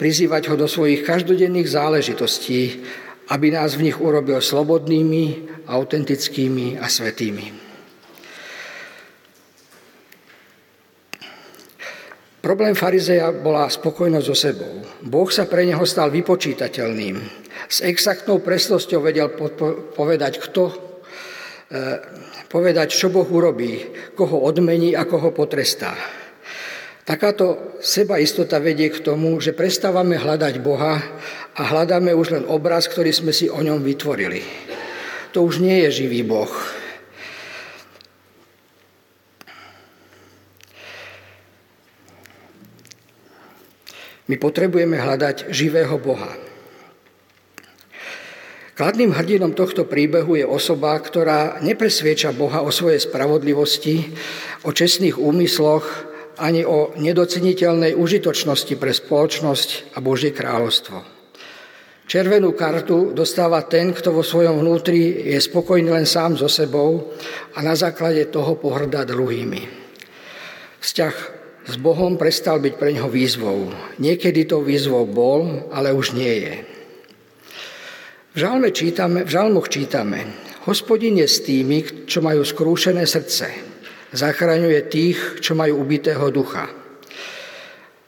Prizývať 0.00 0.48
ho 0.48 0.56
do 0.56 0.64
svojich 0.64 1.04
každodenných 1.04 1.68
záležitostí, 1.68 2.80
aby 3.28 3.52
nás 3.52 3.76
v 3.76 3.92
nich 3.92 4.00
urobil 4.00 4.40
slobodnými, 4.40 5.52
autentickými 5.68 6.80
a 6.80 6.88
svetými. 6.88 7.71
Problém 12.42 12.74
farizeja 12.74 13.30
bola 13.30 13.70
spokojnosť 13.70 14.26
so 14.26 14.34
sebou. 14.34 14.82
Boh 15.06 15.30
sa 15.30 15.46
pre 15.46 15.62
neho 15.62 15.86
stal 15.86 16.10
vypočítateľným. 16.10 17.14
S 17.70 17.86
exaktnou 17.86 18.42
presnosťou 18.42 18.98
vedel 18.98 19.30
povedať, 19.94 20.42
kto 20.42 20.62
povedať, 22.50 22.88
čo 22.90 23.14
Boh 23.14 23.30
urobí, 23.30 23.86
koho 24.18 24.42
odmení 24.42 24.98
a 24.98 25.06
koho 25.06 25.30
potrestá. 25.30 25.94
Takáto 27.06 27.78
sebaistota 27.78 28.58
vedie 28.58 28.90
k 28.90 29.06
tomu, 29.06 29.38
že 29.38 29.54
prestávame 29.54 30.18
hľadať 30.18 30.54
Boha 30.58 30.98
a 31.54 31.62
hľadáme 31.62 32.10
už 32.10 32.42
len 32.42 32.44
obraz, 32.50 32.90
ktorý 32.90 33.14
sme 33.14 33.30
si 33.30 33.46
o 33.46 33.62
ňom 33.62 33.86
vytvorili. 33.86 34.42
To 35.30 35.46
už 35.46 35.62
nie 35.62 35.86
je 35.86 36.02
živý 36.04 36.26
Boh. 36.26 36.50
My 44.30 44.36
potrebujeme 44.38 44.98
hľadať 44.98 45.50
živého 45.50 45.98
Boha. 45.98 46.30
Kladným 48.72 49.12
hrdinom 49.12 49.52
tohto 49.52 49.84
príbehu 49.84 50.40
je 50.40 50.46
osoba, 50.48 50.96
ktorá 50.96 51.60
nepresvieča 51.60 52.32
Boha 52.32 52.64
o 52.64 52.72
svojej 52.72 53.04
spravodlivosti, 53.04 54.10
o 54.64 54.72
čestných 54.72 55.20
úmysloch, 55.20 55.84
ani 56.40 56.64
o 56.64 56.96
nedoceniteľnej 56.96 57.92
užitočnosti 57.92 58.74
pre 58.80 58.96
spoločnosť 58.96 59.94
a 59.94 59.98
Božie 60.00 60.32
kráľovstvo. 60.32 60.98
Červenú 62.08 62.52
kartu 62.52 63.12
dostáva 63.12 63.62
ten, 63.64 63.92
kto 63.92 64.12
vo 64.12 64.24
svojom 64.24 64.60
vnútri 64.60 65.30
je 65.32 65.38
spokojný 65.38 65.92
len 65.92 66.08
sám 66.08 66.36
so 66.36 66.48
sebou 66.48 67.12
a 67.54 67.62
na 67.62 67.76
základe 67.76 68.24
toho 68.32 68.58
pohrdá 68.58 69.04
druhými. 69.04 69.64
Vzťah 70.82 71.14
s 71.62 71.74
Bohom 71.78 72.18
prestal 72.18 72.58
byť 72.58 72.74
pre 72.74 72.90
neho 72.90 73.06
výzvou. 73.06 73.70
Niekedy 74.02 74.50
to 74.50 74.62
výzvou 74.62 75.06
bol, 75.06 75.70
ale 75.70 75.94
už 75.94 76.18
nie 76.18 76.34
je. 76.42 76.54
V, 78.34 78.36
žalme 78.40 78.74
čítame, 78.74 79.22
v 79.22 79.30
žalmoch 79.30 79.68
čítame, 79.70 80.26
hospodin 80.66 81.20
je 81.20 81.28
s 81.28 81.44
tými, 81.44 82.08
čo 82.08 82.24
majú 82.24 82.42
skrúšené 82.42 83.06
srdce. 83.06 83.46
Zachraňuje 84.10 84.80
tých, 84.90 85.18
čo 85.40 85.54
majú 85.54 85.84
ubitého 85.86 86.32
ducha. 86.34 86.66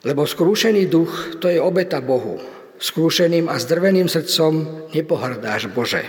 Lebo 0.05 0.27
skrúšený 0.29 0.85
duch 0.91 1.41
to 1.41 1.49
je 1.49 1.63
obeta 1.63 2.03
Bohu. 2.03 2.41
Skrúšeným 2.77 3.49
a 3.49 3.57
zdrveným 3.57 4.11
srdcom 4.11 4.53
nepohrdáš 4.93 5.71
Bože. 5.71 6.05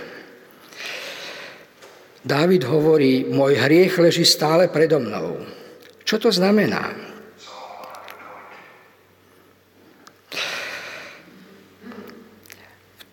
Dávid 2.26 2.66
hovorí, 2.66 3.22
môj 3.22 3.54
hriech 3.54 4.02
leží 4.02 4.26
stále 4.26 4.66
predo 4.66 4.98
mnou. 4.98 5.46
Čo 6.02 6.26
to 6.26 6.30
znamená? 6.34 7.05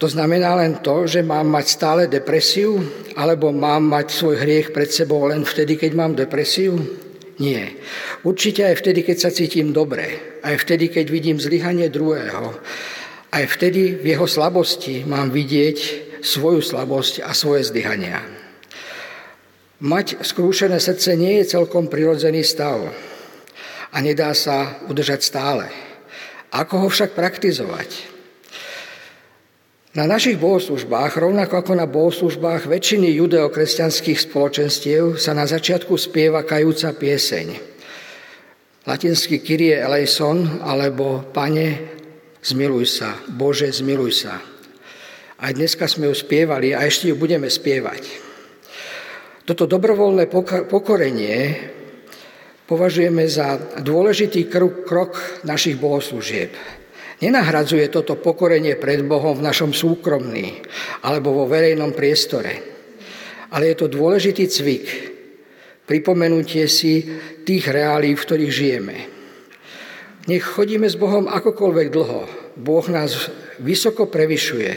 To 0.03 0.12
znamená 0.12 0.60
len 0.60 0.83
to, 0.83 1.07
že 1.07 1.24
mám 1.24 1.48
mať 1.48 1.65
stále 1.79 2.12
depresiu, 2.12 2.75
alebo 3.15 3.55
mám 3.55 3.88
mať 3.88 4.12
svoj 4.12 4.36
hriech 4.36 4.75
pred 4.75 4.91
sebou 4.91 5.24
len 5.31 5.48
vtedy, 5.48 5.79
keď 5.79 5.91
mám 5.95 6.12
depresiu? 6.12 6.75
Nie. 7.39 7.79
Určite 8.19 8.67
aj 8.67 8.83
vtedy, 8.83 9.07
keď 9.07 9.17
sa 9.24 9.31
cítim 9.31 9.72
dobre, 9.72 10.36
aj 10.43 10.60
vtedy, 10.60 10.91
keď 10.91 11.07
vidím 11.07 11.39
zlyhanie 11.39 11.88
druhého, 11.88 12.51
aj 13.31 13.48
vtedy 13.55 13.95
v 13.95 14.12
jeho 14.12 14.27
slabosti 14.27 15.07
mám 15.07 15.31
vidieť 15.31 15.77
svoju 16.19 16.60
slabosť 16.60 17.24
a 17.24 17.31
svoje 17.31 17.63
zlyhania. 17.63 18.19
Mať 19.79 20.19
skrúšené 20.19 20.83
srdce 20.83 21.15
nie 21.15 21.39
je 21.39 21.55
celkom 21.55 21.88
prirodzený 21.88 22.43
stav 22.43 22.91
a 23.88 23.98
nedá 24.03 24.36
sa 24.36 24.83
udržať 24.83 25.24
stále. 25.24 25.72
Ako 26.51 26.83
ho 26.83 26.88
však 26.91 27.15
praktizovať? 27.15 28.12
Na 29.93 30.09
našich 30.09 30.41
bohoslužbách, 30.41 31.21
rovnako 31.21 31.53
ako 31.62 31.73
na 31.77 31.85
bohoslužbách 31.85 32.65
väčšiny 32.65 33.13
judeokresťanských 33.13 34.25
spoločenstiev, 34.25 35.21
sa 35.21 35.38
na 35.38 35.45
začiatku 35.45 35.93
spieva 36.01 36.41
kajúca 36.41 36.97
pieseň. 36.97 37.53
Latinsky 38.89 39.45
Kyrie 39.45 39.77
eleison, 39.77 40.65
alebo 40.65 41.29
Pane, 41.29 41.93
zmiluj 42.41 42.89
sa, 42.89 43.21
Bože, 43.38 43.69
zmiluj 43.69 44.25
sa. 44.25 44.41
Aj 45.38 45.53
dneska 45.53 45.85
sme 45.85 46.09
ju 46.09 46.17
spievali 46.17 46.73
a 46.73 46.82
ešte 46.89 47.13
ju 47.13 47.15
budeme 47.15 47.45
spievať. 47.45 48.01
Toto 49.45 49.69
dobrovoľné 49.69 50.25
pokorenie 50.73 51.38
považujeme 52.65 53.29
za 53.29 53.62
dôležitý 53.77 54.49
krok 54.49 55.45
našich 55.45 55.77
bohoslúžieb. 55.77 56.82
Nenahradzuje 57.23 57.88
toto 57.88 58.19
pokorenie 58.19 58.75
pred 58.75 58.99
Bohom 59.07 59.39
v 59.39 59.47
našom 59.47 59.71
súkromný 59.71 60.59
alebo 61.07 61.31
vo 61.31 61.47
verejnom 61.47 61.95
priestore. 61.95 62.59
Ale 63.55 63.71
je 63.71 63.75
to 63.79 63.88
dôležitý 63.88 64.43
cvik, 64.51 64.86
pripomenutie 65.88 66.67
si 66.67 66.99
tých 67.47 67.71
reálí, 67.71 68.12
v 68.12 68.25
ktorých 68.27 68.51
žijeme. 68.51 68.97
Nech 70.27 70.43
chodíme 70.43 70.83
s 70.83 70.99
Bohom 70.99 71.31
akokoľvek 71.31 71.88
dlho. 71.95 72.21
Boh 72.59 72.86
nás 72.91 73.31
vysoko 73.63 74.12
prevyšuje 74.12 74.71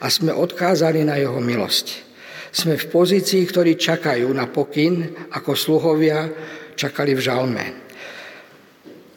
a 0.00 0.06
sme 0.08 0.32
odkázaní 0.32 1.04
na 1.04 1.20
Jeho 1.20 1.36
milosť. 1.36 2.08
Sme 2.48 2.80
v 2.80 2.88
pozícii, 2.88 3.44
ktorí 3.44 3.76
čakajú 3.76 4.26
na 4.32 4.48
pokyn, 4.48 5.28
ako 5.36 5.52
sluhovia 5.52 6.32
čakali 6.80 7.12
v 7.12 7.20
žalme. 7.20 7.64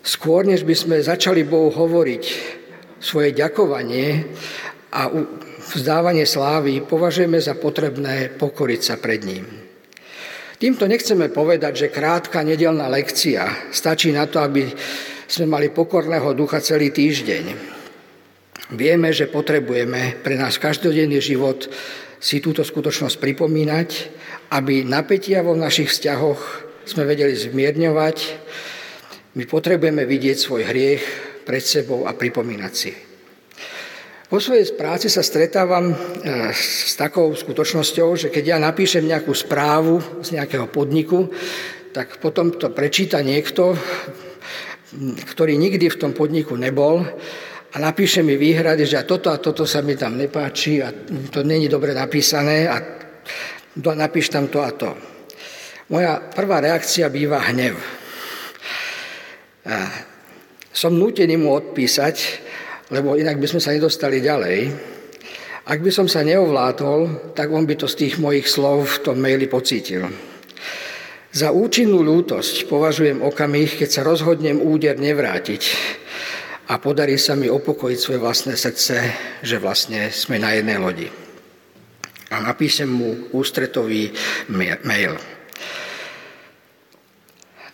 Skôr, 0.03 0.43
než 0.43 0.67
by 0.67 0.75
sme 0.75 0.95
začali 0.99 1.47
Bohu 1.47 1.71
hovoriť, 1.71 2.23
svoje 3.03 3.35
ďakovanie 3.35 4.23
a 4.95 5.11
vzdávanie 5.75 6.23
slávy 6.23 6.79
považujeme 6.87 7.35
za 7.43 7.59
potrebné 7.59 8.31
pokoriť 8.31 8.79
sa 8.79 8.95
pred 8.95 9.27
ním. 9.27 9.43
Týmto 10.55 10.87
nechceme 10.87 11.27
povedať, 11.27 11.73
že 11.75 11.91
krátka 11.91 12.39
nedelná 12.39 12.87
lekcia 12.87 13.67
stačí 13.75 14.15
na 14.15 14.23
to, 14.31 14.39
aby 14.39 14.71
sme 15.27 15.51
mali 15.51 15.67
pokorného 15.67 16.31
ducha 16.31 16.63
celý 16.63 16.95
týždeň. 16.95 17.75
Vieme, 18.71 19.11
že 19.11 19.27
potrebujeme 19.27 20.23
pre 20.23 20.39
nás 20.39 20.55
každodenný 20.55 21.19
život 21.19 21.67
si 22.23 22.39
túto 22.39 22.63
skutočnosť 22.63 23.19
pripomínať, 23.19 23.89
aby 24.55 24.87
napätia 24.87 25.43
vo 25.43 25.51
našich 25.51 25.91
vzťahoch 25.91 26.39
sme 26.87 27.03
vedeli 27.03 27.35
zmierňovať. 27.35 28.17
My 29.35 29.43
potrebujeme 29.43 30.07
vidieť 30.07 30.37
svoj 30.39 30.63
hriech, 30.63 31.32
pred 31.43 31.63
sebou 31.63 32.07
a 32.07 32.15
pripomínať 32.15 32.73
si. 32.73 32.91
Po 34.33 34.41
svojej 34.41 34.73
práci 34.73 35.13
sa 35.13 35.21
stretávam 35.21 35.93
e, 35.93 35.95
s 36.55 36.97
takou 36.97 37.29
skutočnosťou, 37.37 38.17
že 38.17 38.27
keď 38.33 38.43
ja 38.43 38.57
napíšem 38.57 39.05
nejakú 39.05 39.29
správu 39.29 40.25
z 40.25 40.41
nejakého 40.41 40.65
podniku, 40.73 41.29
tak 41.93 42.17
potom 42.17 42.49
to 42.57 42.73
prečíta 42.73 43.21
niekto, 43.21 43.77
ktorý 45.29 45.53
nikdy 45.53 45.85
v 45.85 45.99
tom 46.01 46.17
podniku 46.17 46.57
nebol 46.57 47.05
a 47.73 47.75
napíše 47.77 48.25
mi 48.25 48.33
výhrady, 48.33 48.89
že 48.89 49.05
toto 49.05 49.29
a 49.29 49.37
toto 49.37 49.69
sa 49.69 49.85
mi 49.85 49.93
tam 49.93 50.17
nepáči 50.17 50.81
a 50.81 50.89
to 51.29 51.45
není 51.45 51.69
dobre 51.69 51.93
napísané 51.93 52.65
a 52.65 52.81
napíš 53.77 54.33
tam 54.33 54.49
to 54.49 54.65
a 54.65 54.73
to. 54.73 54.97
Moja 55.93 56.17
prvá 56.33 56.57
reakcia 56.57 57.05
býva 57.09 57.37
hnev. 57.53 57.77
Som 60.73 60.97
nútený 60.97 61.37
mu 61.37 61.53
odpísať, 61.53 62.15
lebo 62.89 63.13
inak 63.13 63.37
by 63.37 63.45
sme 63.45 63.61
sa 63.61 63.77
nedostali 63.77 64.25
ďalej. 64.25 64.73
Ak 65.69 65.79
by 65.79 65.91
som 65.93 66.09
sa 66.09 66.25
neovládol, 66.25 67.31
tak 67.37 67.53
on 67.53 67.69
by 67.69 67.77
to 67.77 67.85
z 67.85 67.95
tých 67.95 68.15
mojich 68.17 68.49
slov 68.49 68.99
v 68.99 69.01
tom 69.05 69.21
maili 69.21 69.45
pocítil. 69.45 70.09
Za 71.29 71.53
účinnú 71.53 72.01
lútosť 72.01 72.65
považujem 72.65 73.21
okamih, 73.21 73.79
keď 73.79 73.89
sa 73.89 74.01
rozhodnem 74.01 74.57
úder 74.57 74.97
nevrátiť 74.97 75.63
a 76.69 76.81
podarí 76.81 77.21
sa 77.21 77.37
mi 77.37 77.53
opokojiť 77.53 77.99
svoje 78.01 78.19
vlastné 78.21 78.53
srdce, 78.57 78.95
že 79.45 79.61
vlastne 79.61 80.09
sme 80.09 80.41
na 80.41 80.57
jednej 80.57 80.81
lodi. 80.81 81.07
A 82.33 82.41
napíšem 82.41 82.89
mu 82.89 83.29
ústretový 83.29 84.09
mail. 84.85 85.13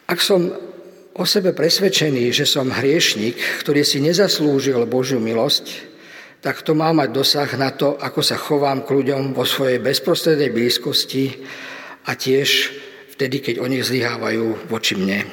Ak 0.04 0.20
som 0.20 0.69
o 1.16 1.24
sebe 1.26 1.56
presvedčený, 1.56 2.30
že 2.30 2.46
som 2.46 2.70
hriešnik, 2.70 3.66
ktorý 3.66 3.82
si 3.82 4.04
nezaslúžil 4.04 4.84
Božiu 4.86 5.18
milosť, 5.18 5.90
tak 6.40 6.64
to 6.64 6.72
má 6.72 6.96
mať 6.96 7.10
dosah 7.12 7.50
na 7.60 7.74
to, 7.76 8.00
ako 8.00 8.22
sa 8.24 8.40
chovám 8.40 8.88
k 8.88 8.96
ľuďom 8.96 9.36
vo 9.36 9.44
svojej 9.44 9.84
bezprostrednej 9.84 10.56
blízkosti 10.56 11.44
a 12.08 12.16
tiež 12.16 12.72
vtedy, 13.16 13.44
keď 13.44 13.56
oni 13.60 13.84
zlyhávajú 13.84 14.72
voči 14.72 14.96
mne, 14.96 15.28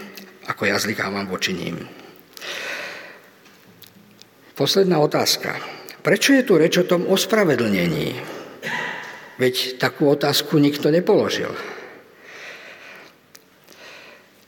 ako 0.50 0.66
ja 0.66 0.76
zlyhávam 0.82 1.30
voči 1.30 1.54
ním. 1.54 1.78
Posledná 4.56 4.98
otázka. 4.98 5.60
Prečo 6.02 6.32
je 6.34 6.42
tu 6.42 6.58
reč 6.58 6.74
o 6.80 6.88
tom 6.88 7.06
ospravedlnení? 7.06 8.18
Veď 9.36 9.76
takú 9.76 10.08
otázku 10.08 10.56
nikto 10.56 10.88
nepoložil. 10.88 11.75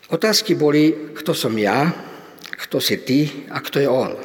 Otázky 0.08 0.56
boli, 0.56 1.12
kto 1.12 1.36
som 1.36 1.52
ja, 1.56 1.92
kto 2.56 2.80
si 2.80 2.96
ty 3.04 3.48
a 3.52 3.60
kto 3.60 3.76
je 3.80 3.88
on. 3.88 4.16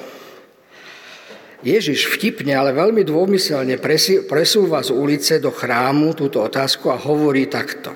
Ježiš 1.64 2.12
vtipne, 2.12 2.56
ale 2.56 2.76
veľmi 2.76 3.08
dômyselne 3.08 3.80
presúva 4.28 4.84
z 4.84 4.92
ulice 4.92 5.40
do 5.40 5.52
chrámu 5.52 6.12
túto 6.12 6.44
otázku 6.44 6.92
a 6.92 7.00
hovorí 7.00 7.48
takto. 7.48 7.96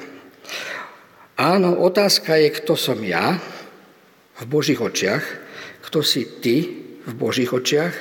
Áno, 1.35 1.79
otázka 1.83 2.39
je, 2.39 2.47
kto 2.63 2.79
som 2.79 2.99
ja 3.03 3.35
v 4.39 4.43
Božích 4.47 4.79
očiach, 4.79 5.23
kto 5.83 5.99
si 6.03 6.39
ty 6.43 6.55
v 7.03 7.13
Božích 7.15 7.51
očiach, 7.51 7.95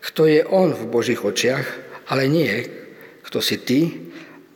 kto 0.00 0.28
je 0.28 0.40
on 0.48 0.72
v 0.76 0.84
Božích 0.88 1.20
očiach, 1.20 1.64
ale 2.08 2.28
nie 2.28 2.82
kto 3.22 3.40
si 3.40 3.56
ty 3.64 3.80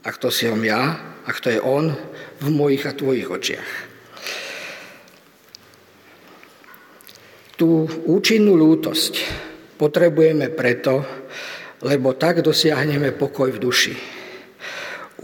a 0.05 0.13
kto 0.13 0.29
si 0.29 0.53
som 0.53 0.61
ja 0.61 1.01
a 1.25 1.31
kto 1.33 1.49
je 1.49 1.61
on 1.65 1.97
v 2.45 2.49
mojich 2.53 2.85
a 2.85 2.93
tvojich 2.93 3.25
očiach. 3.25 3.86
Tú 7.57 7.89
účinnú 8.05 8.53
lútosť 8.53 9.17
potrebujeme 9.81 10.53
preto, 10.53 11.01
lebo 11.81 12.13
tak 12.13 12.45
dosiahneme 12.45 13.17
pokoj 13.17 13.49
v 13.49 13.63
duši. 13.65 13.95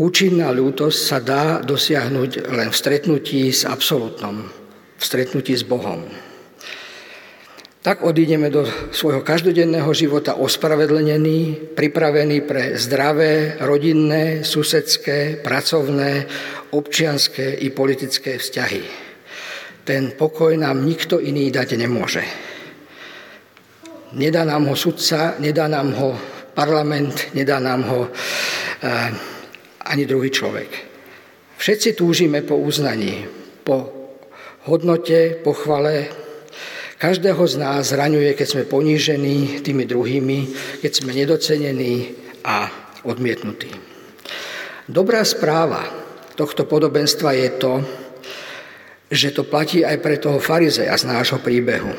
Účinná 0.00 0.48
ľútosť 0.48 0.96
sa 0.96 1.20
dá 1.20 1.60
dosiahnuť 1.60 2.48
len 2.48 2.72
v 2.72 2.76
stretnutí 2.80 3.52
s 3.52 3.68
absolútnom, 3.68 4.48
v 4.96 5.02
stretnutí 5.04 5.52
s 5.52 5.60
Bohom. 5.68 6.08
Tak 7.84 8.00
odídeme 8.00 8.48
do 8.48 8.64
svojho 8.96 9.20
každodenného 9.20 9.92
života 9.92 10.40
ospravedlený, 10.40 11.74
pripravený 11.76 12.48
pre 12.48 12.80
zdravé, 12.80 13.60
rodinné, 13.60 14.40
susedské, 14.40 15.36
pracovné, 15.44 16.24
občianské 16.72 17.60
i 17.60 17.68
politické 17.68 18.40
vzťahy. 18.40 19.11
Ten 19.82 20.14
pokoj 20.14 20.54
nám 20.54 20.86
nikto 20.86 21.18
iný 21.18 21.50
dať 21.50 21.74
nemôže. 21.74 22.22
Nedá 24.12 24.46
nám 24.46 24.70
ho 24.70 24.76
sudca, 24.76 25.34
nedá 25.42 25.66
nám 25.66 25.90
ho 25.98 26.14
parlament, 26.54 27.34
nedá 27.34 27.58
nám 27.58 27.82
ho 27.88 28.00
eh, 28.06 29.10
ani 29.82 30.04
druhý 30.06 30.30
človek. 30.30 30.70
Všetci 31.58 31.94
túžime 31.98 32.42
po 32.42 32.58
uznaní, 32.58 33.26
po 33.66 33.90
hodnote, 34.66 35.42
po 35.42 35.54
chvale. 35.54 36.10
Každého 36.98 37.42
z 37.46 37.54
nás 37.58 37.90
zraňuje, 37.90 38.34
keď 38.38 38.46
sme 38.46 38.70
ponížení 38.70 39.62
tými 39.66 39.86
druhými, 39.86 40.38
keď 40.82 40.92
sme 40.94 41.10
nedocenení 41.10 42.14
a 42.46 42.70
odmietnutí. 43.02 43.74
Dobrá 44.86 45.26
správa 45.26 45.82
tohto 46.34 46.66
podobenstva 46.66 47.34
je 47.34 47.48
to, 47.58 47.72
že 49.12 49.28
to 49.36 49.44
platí 49.44 49.84
aj 49.84 50.00
pre 50.00 50.16
toho 50.16 50.40
farizeja 50.40 50.96
z 50.96 51.04
nášho 51.04 51.36
príbehu. 51.44 51.92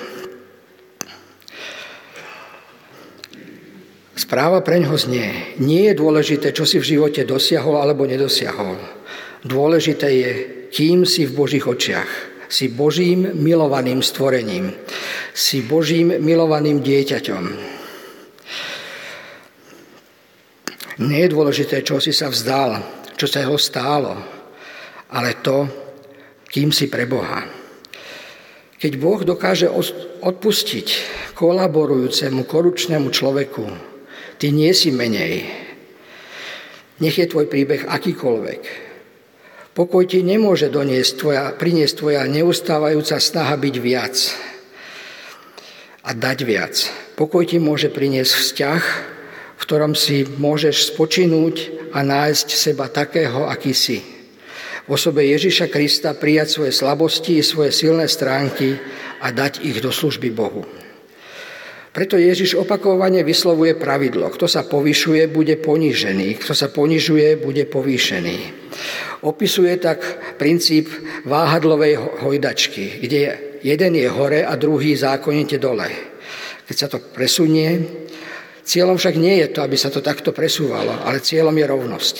Správa 4.17 4.65
pre 4.65 4.82
ňoho 4.82 4.97
znie, 4.97 5.58
nie 5.62 5.93
je 5.93 5.93
dôležité, 5.93 6.49
čo 6.58 6.65
si 6.65 6.82
v 6.82 6.97
živote 6.97 7.21
dosiahol 7.21 7.78
alebo 7.78 8.10
nedosiahol. 8.10 8.82
Dôležité 9.45 10.10
je, 10.10 10.32
kým 10.73 11.06
si 11.06 11.30
v 11.30 11.38
Božích 11.38 11.69
očiach. 11.69 12.10
Si 12.49 12.69
Božím 12.69 13.30
milovaným 13.34 14.02
stvorením. 14.02 14.73
Si 15.34 15.62
Božím 15.62 16.17
milovaným 16.17 16.82
dieťaťom. 16.82 17.43
Nie 21.02 21.26
je 21.26 21.34
dôležité, 21.34 21.82
čo 21.82 21.97
si 21.97 22.13
sa 22.13 22.30
vzdal, 22.30 22.78
čo 23.17 23.26
sa 23.26 23.45
ho 23.49 23.58
stálo, 23.58 24.13
ale 25.10 25.41
to, 25.41 25.65
kým 26.53 26.69
si 26.69 26.85
pre 26.85 27.09
Boha. 27.09 27.49
Keď 28.77 28.93
Boh 29.01 29.25
dokáže 29.25 29.65
odpustiť 30.21 30.87
kolaborujúcemu, 31.33 32.45
koručnému 32.45 33.09
človeku, 33.09 33.93
Ty 34.43 34.51
nie 34.51 34.75
si 34.75 34.91
menej. 34.91 35.47
Nech 36.99 37.15
je 37.15 37.31
tvoj 37.31 37.47
príbeh 37.47 37.87
akýkoľvek. 37.87 38.61
Pokoj 39.71 40.03
ti 40.03 40.19
nemôže 40.19 40.67
doniesť 40.67 41.13
tvoja, 41.15 41.43
priniesť 41.55 41.95
tvoja 42.03 42.27
neustávajúca 42.27 43.23
snaha 43.23 43.55
byť 43.57 43.75
viac 43.79 44.15
a 46.03 46.11
dať 46.11 46.39
viac. 46.43 46.75
Pokoj 47.15 47.47
ti 47.47 47.57
môže 47.57 47.87
priniesť 47.87 48.33
vzťah, 48.35 48.83
v 49.57 49.63
ktorom 49.63 49.95
si 49.95 50.27
môžeš 50.27 50.91
spočinúť 50.91 51.71
a 51.95 52.03
nájsť 52.03 52.47
seba 52.51 52.91
takého, 52.91 53.47
aký 53.47 53.71
si. 53.71 54.12
Osobe 54.84 55.24
Ježiša 55.24 55.72
Krista 55.72 56.12
prijať 56.12 56.60
svoje 56.60 56.76
slabosti 56.76 57.39
i 57.39 57.43
svoje 57.43 57.72
silné 57.72 58.12
stránky 58.12 58.76
a 59.24 59.32
dať 59.32 59.63
ich 59.63 59.80
do 59.80 59.96
služby 59.96 60.28
Bohu. 60.36 60.67
Preto 61.93 62.17
Ježiš 62.17 62.58
opakovane 62.58 63.22
vyslovuje 63.22 63.78
pravidlo. 63.78 64.28
Kto 64.34 64.50
sa 64.50 64.65
povyšuje, 64.65 65.30
bude 65.30 65.56
ponížený. 65.62 66.41
Kto 66.41 66.58
sa 66.58 66.67
ponižuje, 66.67 67.38
bude 67.38 67.63
povýšený. 67.69 68.38
Opisuje 69.24 69.78
tak 69.78 70.02
princíp 70.41 70.89
váhadlovej 71.24 72.26
hojdačky, 72.26 72.98
kde 72.98 73.22
jeden 73.62 73.93
je 73.96 74.10
hore 74.10 74.41
a 74.43 74.58
druhý 74.58 74.98
zákonite 74.98 75.62
dole. 75.62 75.88
Keď 76.67 76.76
sa 76.76 76.88
to 76.91 77.00
presunie, 77.00 77.88
cieľom 78.65 79.00
však 79.00 79.15
nie 79.15 79.39
je 79.46 79.48
to, 79.54 79.63
aby 79.63 79.78
sa 79.80 79.93
to 79.93 80.04
takto 80.04 80.36
presúvalo, 80.36 81.08
ale 81.08 81.24
cieľom 81.24 81.56
je 81.56 81.65
rovnosť. 81.69 82.15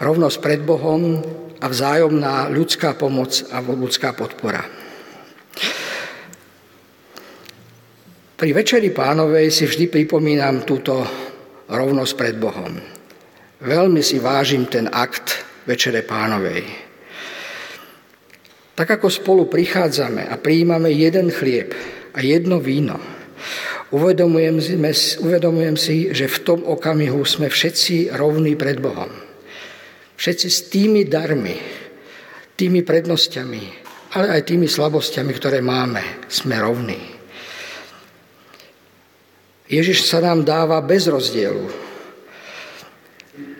Rovnosť 0.00 0.38
pred 0.40 0.60
Bohom 0.64 1.20
a 1.60 1.66
vzájomná 1.68 2.48
ľudská 2.48 2.96
pomoc 2.96 3.44
a 3.52 3.60
ľudská 3.60 4.16
podpora. 4.16 4.64
Pri 8.40 8.50
Večeri 8.56 8.88
pánovej 8.88 9.52
si 9.52 9.68
vždy 9.68 9.92
pripomínam 9.92 10.64
túto 10.64 11.04
rovnosť 11.68 12.12
pred 12.16 12.40
Bohom. 12.40 12.80
Veľmi 13.60 14.00
si 14.00 14.16
vážim 14.16 14.64
ten 14.72 14.88
akt 14.88 15.44
Večere 15.68 16.00
pánovej. 16.00 16.64
Tak 18.72 18.96
ako 18.96 19.12
spolu 19.12 19.44
prichádzame 19.52 20.32
a 20.32 20.40
prijímame 20.40 20.88
jeden 20.96 21.28
chlieb 21.28 21.76
a 22.16 22.24
jedno 22.24 22.56
víno, 22.56 22.96
uvedomujem, 23.92 24.64
uvedomujem 25.20 25.76
si, 25.76 26.08
že 26.08 26.24
v 26.24 26.38
tom 26.40 26.60
okamihu 26.64 27.20
sme 27.28 27.52
všetci 27.52 28.16
rovní 28.16 28.56
pred 28.56 28.80
Bohom. 28.80 29.29
Všetci 30.20 30.48
s 30.52 30.68
tými 30.68 31.08
darmi, 31.08 31.56
tými 32.52 32.84
prednosťami, 32.84 33.62
ale 34.20 34.36
aj 34.36 34.52
tými 34.52 34.68
slabosťami, 34.68 35.32
ktoré 35.32 35.64
máme, 35.64 36.28
sme 36.28 36.60
rovní. 36.60 37.00
Ježiš 39.64 40.04
sa 40.04 40.20
nám 40.20 40.44
dáva 40.44 40.76
bez 40.84 41.08
rozdielu. 41.08 41.64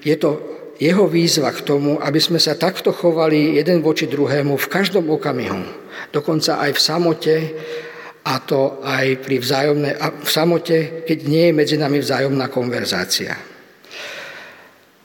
Je 0.04 0.12
to 0.20 0.36
jeho 0.76 1.08
výzva 1.08 1.48
k 1.56 1.64
tomu, 1.64 1.96
aby 1.96 2.20
sme 2.20 2.36
sa 2.36 2.52
takto 2.60 2.92
chovali 2.92 3.56
jeden 3.56 3.80
voči 3.80 4.04
druhému 4.04 4.60
v 4.60 4.68
každom 4.68 5.08
okamihu. 5.16 5.64
Dokonca 6.12 6.60
aj 6.60 6.76
v 6.76 6.80
samote, 6.80 7.34
a 8.20 8.36
to 8.36 8.84
aj 8.84 9.24
pri 9.24 9.40
vzájomnej, 9.40 9.96
a 9.96 10.12
v 10.12 10.28
samote, 10.28 11.08
keď 11.08 11.18
nie 11.24 11.44
je 11.48 11.56
medzi 11.56 11.76
nami 11.80 12.04
vzájomná 12.04 12.52
konverzácia. 12.52 13.32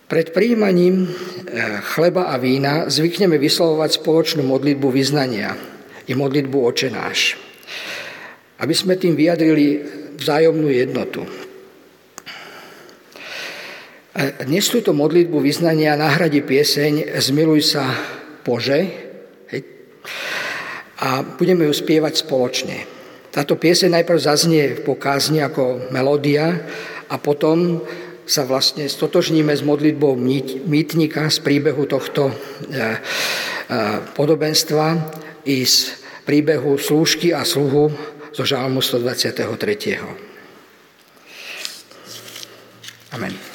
Pred 0.05 0.37
príjmaním 0.37 1.05
e, 1.05 1.07
chleba 1.81 2.29
a 2.29 2.37
vína 2.37 2.85
zvykneme 2.85 3.41
vyslovovať 3.41 4.05
spoločnú 4.05 4.45
modlitbu 4.45 4.93
vyznania 4.93 5.57
i 6.05 6.13
modlitbu 6.13 6.57
očenáš. 6.61 7.41
Aby 8.61 8.73
sme 8.77 9.01
tým 9.01 9.17
vyjadrili 9.17 9.81
vzájomnú 10.21 10.69
jednotu. 10.69 11.25
Dnes 14.47 14.71
túto 14.71 14.95
modlitbu 14.95 15.43
vyznania 15.43 15.99
nahradí 15.99 16.39
pieseň 16.39 17.19
Zmiluj 17.19 17.75
sa 17.75 17.91
Bože 18.47 18.87
a 21.03 21.19
budeme 21.35 21.67
ju 21.67 21.73
spievať 21.75 22.23
spoločne. 22.23 22.87
Táto 23.35 23.59
pieseň 23.59 23.99
najprv 23.99 24.19
zaznie 24.21 24.79
po 24.79 24.95
kázni 24.95 25.43
ako 25.43 25.91
melódia 25.91 26.63
a 27.11 27.19
potom 27.19 27.83
sa 28.25 28.41
vlastne 28.43 28.89
stotožníme 28.89 29.53
s 29.53 29.61
modlitbou 29.61 30.17
mýtnika 30.65 31.29
z 31.29 31.37
príbehu 31.45 31.85
tohto 31.85 32.29
e, 32.29 32.33
e, 32.33 32.95
podobenstva 34.17 34.97
i 35.45 35.61
z 35.61 35.93
príbehu 36.25 36.81
slúžky 36.81 37.31
a 37.31 37.45
sluhu 37.45 37.93
zo 38.33 38.43
žalmu 38.43 38.81
123. 38.81 39.45
Amen. 43.15 43.54